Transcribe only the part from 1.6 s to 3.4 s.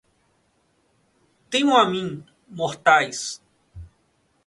a mim, mortais